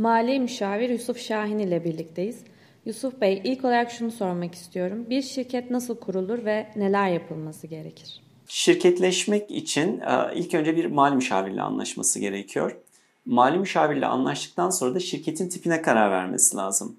[0.00, 2.40] Mali Müşavir Yusuf Şahin ile birlikteyiz.
[2.84, 5.06] Yusuf Bey, ilk olarak şunu sormak istiyorum.
[5.10, 8.20] Bir şirket nasıl kurulur ve neler yapılması gerekir?
[8.48, 12.76] Şirketleşmek için e, ilk önce bir mali müşavirle anlaşması gerekiyor.
[13.26, 16.96] Mali müşavirle anlaştıktan sonra da şirketin tipine karar vermesi lazım.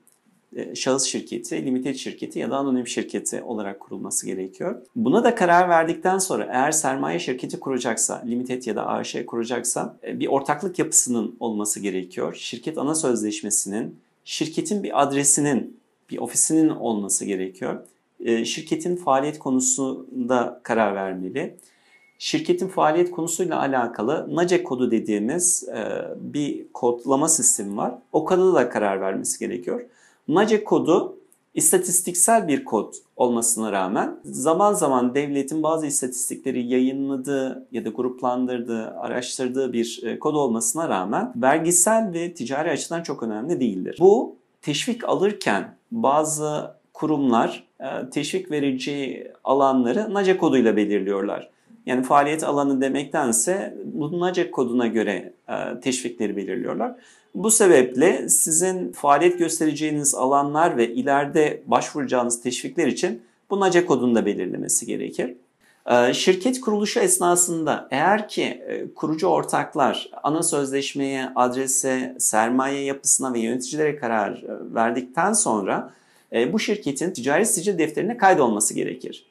[0.55, 4.81] E, şahıs şirketi, limited şirketi ya da anonim şirketi olarak kurulması gerekiyor.
[4.95, 10.20] Buna da karar verdikten sonra eğer sermaye şirketi kuracaksa, limited ya da AŞ kuracaksa e,
[10.20, 12.34] bir ortaklık yapısının olması gerekiyor.
[12.34, 13.95] Şirket ana sözleşmesinin,
[14.26, 15.77] şirketin bir adresinin,
[16.09, 17.79] bir ofisinin olması gerekiyor.
[18.20, 21.55] E, şirketin faaliyet konusunda karar vermeli.
[22.20, 25.68] Şirketin faaliyet konusuyla alakalı NACE kodu dediğimiz
[26.15, 27.93] bir kodlama sistemi var.
[28.12, 29.81] O kodu da karar vermesi gerekiyor.
[30.31, 31.17] NACE kodu
[31.53, 39.73] istatistiksel bir kod olmasına rağmen zaman zaman devletin bazı istatistikleri yayınladığı ya da gruplandırdığı, araştırdığı
[39.73, 43.98] bir e, kod olmasına rağmen vergisel ve ticari açıdan çok önemli değildir.
[43.99, 51.49] Bu teşvik alırken bazı kurumlar e, teşvik vereceği alanları NACE koduyla belirliyorlar.
[51.85, 56.96] Yani faaliyet alanı demektense bu NACE koduna göre e, teşvikleri belirliyorlar.
[57.35, 64.25] Bu sebeple sizin faaliyet göstereceğiniz alanlar ve ileride başvuracağınız teşvikler için bu NACE kodunu da
[64.25, 65.34] belirlemesi gerekir.
[65.90, 73.40] Ee, şirket kuruluşu esnasında eğer ki e, kurucu ortaklar ana sözleşmeye, adrese, sermaye yapısına ve
[73.40, 75.94] yöneticilere karar e, verdikten sonra
[76.34, 79.25] e, bu şirketin ticari sicil defterine kaydolması gerekir.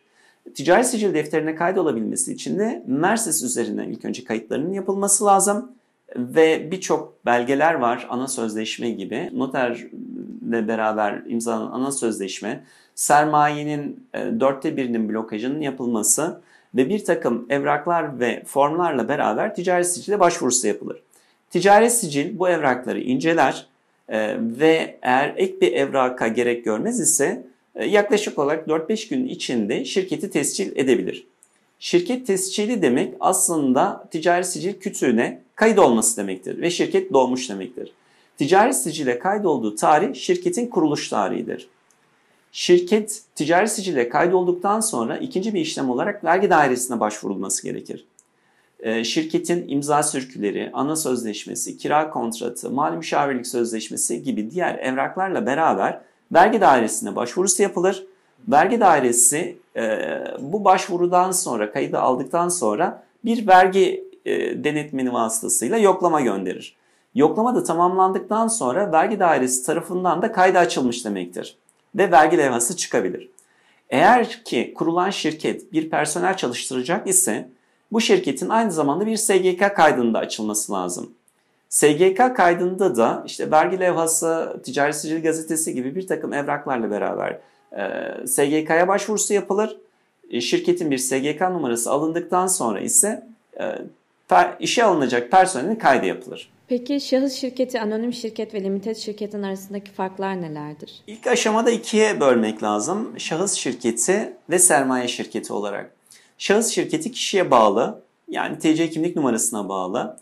[0.55, 5.73] Ticari sicil defterine kaydolabilmesi için de Merses üzerinden ilk önce kayıtlarının yapılması lazım
[6.17, 9.31] ve birçok belgeler var ana sözleşme gibi.
[9.33, 16.41] Noterle beraber imzalanan ana sözleşme, sermayenin e, dörtte birinin blokajının yapılması
[16.75, 21.03] ve bir takım evraklar ve formlarla beraber ticari sicile başvurusu yapılır.
[21.51, 23.67] Ticari sicil bu evrakları inceler
[24.09, 30.31] e, ve eğer ek bir evraka gerek görmez ise yaklaşık olarak 4-5 gün içinde şirketi
[30.31, 31.27] tescil edebilir.
[31.79, 37.93] Şirket tescili demek aslında ticari sicil kütüğüne kayıt olması demektir ve şirket doğmuş demektir.
[38.39, 41.69] Ticari sicile kaydolduğu tarih şirketin kuruluş tarihidir.
[42.53, 48.05] Şirket ticari sicile kaydolduktan sonra ikinci bir işlem olarak vergi dairesine başvurulması gerekir.
[48.81, 56.01] Ee, şirketin imza sürküleri, ana sözleşmesi, kira kontratı, mali müşavirlik sözleşmesi gibi diğer evraklarla beraber
[56.33, 58.07] vergi dairesine başvurusu yapılır.
[58.49, 59.99] Vergi dairesi e,
[60.41, 66.77] bu başvurudan sonra, kaydı aldıktan sonra bir vergi e, denetmeni vasıtasıyla yoklama gönderir.
[67.15, 71.57] Yoklama da tamamlandıktan sonra vergi dairesi tarafından da kayda açılmış demektir
[71.95, 73.31] ve vergi levhası çıkabilir.
[73.91, 77.49] Eğer ki kurulan şirket bir personel çalıştıracak ise
[77.93, 81.15] bu şirketin aynı zamanda bir SGK kaydında açılması lazım.
[81.71, 87.39] SGK kaydında da işte vergi levhası, ticari sicil gazetesi gibi bir takım evraklarla beraber
[87.73, 89.77] e, SGK'ya başvurusu yapılır.
[90.31, 93.27] E, şirketin bir SGK numarası alındıktan sonra ise
[93.61, 93.65] e,
[94.61, 96.51] işe alınacak personelin kaydı yapılır.
[96.69, 101.03] Peki şahıs şirketi, anonim şirket ve limited şirketin arasındaki farklar nelerdir?
[101.07, 103.15] İlk aşamada ikiye bölmek lazım.
[103.19, 105.91] Şahıs şirketi ve sermaye şirketi olarak.
[106.39, 110.17] Şahıs şirketi kişiye bağlı, yani TC kimlik numarasına bağlı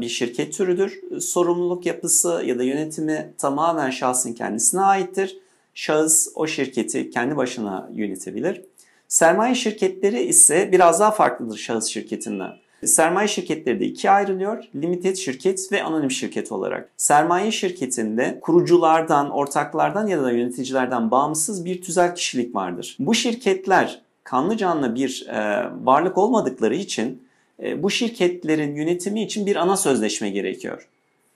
[0.00, 1.20] bir şirket türüdür.
[1.20, 5.38] Sorumluluk yapısı ya da yönetimi tamamen şahsın kendisine aittir.
[5.74, 8.62] Şahıs o şirketi kendi başına yönetebilir.
[9.08, 12.52] Sermaye şirketleri ise biraz daha farklıdır şahıs şirketinden.
[12.84, 14.64] Sermaye şirketleri de ikiye ayrılıyor.
[14.74, 16.90] Limited şirket ve anonim şirket olarak.
[16.96, 22.96] Sermaye şirketinde kuruculardan, ortaklardan ya da yöneticilerden bağımsız bir tüzel kişilik vardır.
[22.98, 27.25] Bu şirketler kanlı canlı bir e, varlık olmadıkları için e,
[27.58, 30.88] bu şirketlerin yönetimi için bir ana sözleşme gerekiyor.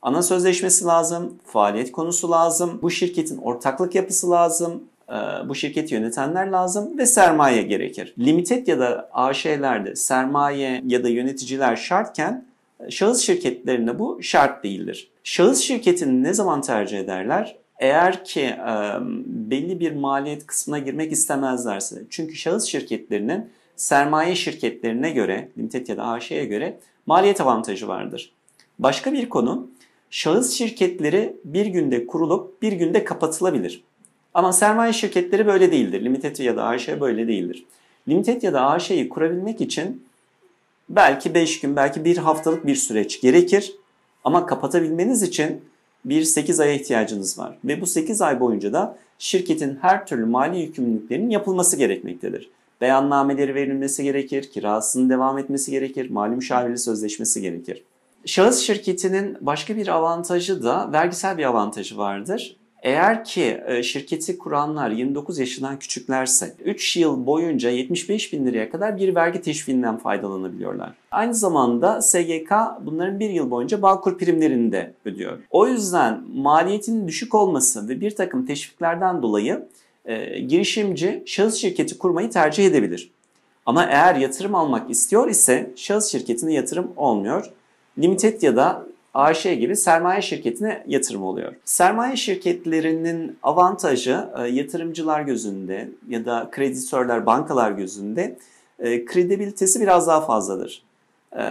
[0.03, 6.47] Ana sözleşmesi lazım, faaliyet konusu lazım, bu şirketin ortaklık yapısı lazım, e, bu şirketi yönetenler
[6.47, 8.15] lazım ve sermaye gerekir.
[8.19, 12.45] Limited ya da AŞ'lerde sermaye ya da yöneticiler şartken
[12.81, 15.11] e, şahıs şirketlerinde bu şart değildir.
[15.25, 17.57] Şahıs şirketini ne zaman tercih ederler?
[17.79, 22.03] Eğer ki e, belli bir maliyet kısmına girmek istemezlerse.
[22.11, 23.51] Çünkü şahıs şirketlerinin
[23.81, 28.33] sermaye şirketlerine göre, limited ya da AŞ'ye göre maliyet avantajı vardır.
[28.79, 29.69] Başka bir konu,
[30.11, 33.85] şahıs şirketleri bir günde kurulup bir günde kapatılabilir.
[34.35, 36.05] Ama sermaye şirketleri böyle değildir.
[36.05, 37.65] Limited ya da AŞ böyle değildir.
[38.09, 40.05] Limited ya da AŞ'yi kurabilmek için
[40.89, 43.75] belki 5 gün, belki bir haftalık bir süreç gerekir.
[44.25, 45.61] Ama kapatabilmeniz için
[46.05, 47.59] bir 8 aya ihtiyacınız var.
[47.65, 52.51] Ve bu 8 ay boyunca da şirketin her türlü mali yükümlülüklerinin yapılması gerekmektedir.
[52.81, 57.85] Beyannameleri verilmesi gerekir, kirasının devam etmesi gerekir, mali müşavirli sözleşmesi gerekir.
[58.27, 62.57] Şahıs şirketinin başka bir avantajı da vergisel bir avantajı vardır.
[62.83, 68.97] Eğer ki e, şirketi kuranlar 29 yaşından küçüklerse 3 yıl boyunca 75 bin liraya kadar
[68.97, 70.95] bir vergi teşviğinden faydalanabiliyorlar.
[71.11, 75.39] Aynı zamanda SGK bunların bir yıl boyunca Bağkur primlerini de ödüyor.
[75.51, 79.69] O yüzden maliyetin düşük olması ve bir takım teşviklerden dolayı
[80.05, 83.11] e, girişimci şahıs şirketi kurmayı tercih edebilir.
[83.67, 87.51] Ama eğer yatırım almak istiyor ise şahıs şirketine yatırım olmuyor.
[87.99, 91.53] Limited ya da AŞ gibi sermaye şirketine yatırım oluyor.
[91.65, 98.37] Sermaye şirketlerinin avantajı e, yatırımcılar gözünde ya da kreditörler, bankalar gözünde
[98.79, 100.83] e, kredibilitesi biraz daha fazladır.
[101.37, 101.43] E,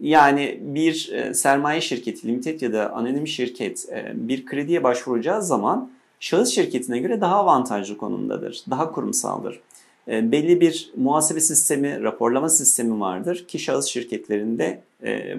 [0.00, 0.94] yani bir
[1.34, 5.90] sermaye şirketi, limited ya da anonim şirket bir krediye başvuracağı zaman
[6.22, 9.60] şahıs şirketine göre daha avantajlı konumdadır, daha kurumsaldır.
[10.08, 14.82] Belli bir muhasebe sistemi, raporlama sistemi vardır ki şahıs şirketlerinde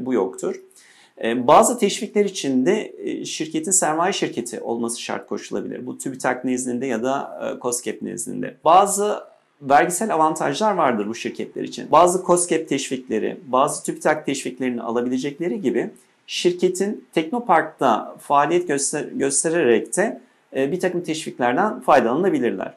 [0.06, 0.56] bu yoktur.
[1.22, 5.86] Ee, bazı teşvikler için de e, şirketin sermaye şirketi olması şart koşulabilir.
[5.86, 8.56] Bu TÜBİTAK nezdinde ya da COSGAP e, nezdinde.
[8.66, 9.24] Bazı
[9.62, 11.92] vergisel avantajlar vardır bu şirketler için.
[11.92, 15.90] Bazı COSGAP teşvikleri, bazı TÜBİTAK teşviklerini alabilecekleri gibi
[16.28, 20.20] şirketin Teknopark'ta faaliyet göster göstererek de e,
[20.56, 22.74] bir takım teşviklerden faydalanabilirler.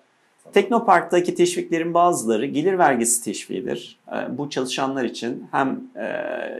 [0.53, 3.99] Teknopark'taki teşviklerin bazıları gelir vergisi teşviğidir.
[4.13, 6.07] Ee, bu çalışanlar için hem e,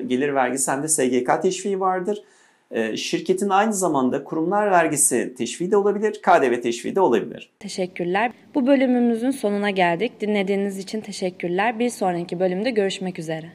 [0.07, 2.23] gelir vergisi hem de SGK teşviği vardır.
[2.95, 7.51] Şirketin aynı zamanda kurumlar vergisi teşviği de olabilir, KDV teşviği de olabilir.
[7.59, 8.33] Teşekkürler.
[8.55, 10.21] Bu bölümümüzün sonuna geldik.
[10.21, 11.79] Dinlediğiniz için teşekkürler.
[11.79, 13.47] Bir sonraki bölümde görüşmek üzere.